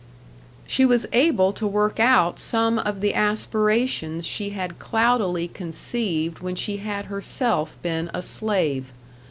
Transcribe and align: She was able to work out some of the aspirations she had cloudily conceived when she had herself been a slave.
She 0.65 0.83
was 0.83 1.05
able 1.13 1.53
to 1.53 1.67
work 1.67 1.99
out 1.99 2.39
some 2.39 2.79
of 2.79 3.01
the 3.01 3.13
aspirations 3.13 4.25
she 4.25 4.49
had 4.49 4.79
cloudily 4.79 5.47
conceived 5.47 6.39
when 6.39 6.55
she 6.55 6.77
had 6.77 7.05
herself 7.05 7.77
been 7.83 8.09
a 8.11 8.23
slave. 8.23 8.91